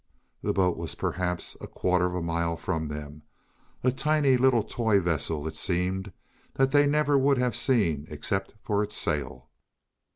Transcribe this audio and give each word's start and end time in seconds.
The 0.41 0.51
boat 0.51 0.77
was 0.77 0.95
perhaps 0.95 1.55
a 1.61 1.67
quarter 1.67 2.07
of 2.07 2.15
a 2.15 2.23
mile 2.23 2.57
from 2.57 2.87
them 2.87 3.21
a 3.83 3.91
tiny 3.91 4.35
little 4.35 4.63
toy 4.63 4.99
vessel, 4.99 5.47
it 5.47 5.55
seemed, 5.55 6.11
that 6.55 6.71
they 6.71 6.87
never 6.87 7.19
would 7.19 7.37
have 7.37 7.55
seen 7.55 8.07
except 8.09 8.55
for 8.63 8.81
its 8.81 8.97
sail. 8.97 9.51